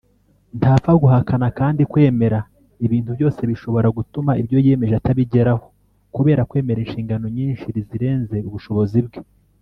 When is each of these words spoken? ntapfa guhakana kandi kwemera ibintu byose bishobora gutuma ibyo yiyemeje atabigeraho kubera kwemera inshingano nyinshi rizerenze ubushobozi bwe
ntapfa 0.59 0.91
guhakana 1.01 1.47
kandi 1.59 1.81
kwemera 1.91 2.39
ibintu 2.85 3.09
byose 3.17 3.39
bishobora 3.49 3.87
gutuma 3.97 4.31
ibyo 4.41 4.57
yiyemeje 4.65 4.93
atabigeraho 4.97 5.65
kubera 6.15 6.47
kwemera 6.49 6.79
inshingano 6.85 7.25
nyinshi 7.37 7.65
rizerenze 7.75 8.37
ubushobozi 8.49 8.99
bwe 9.05 9.19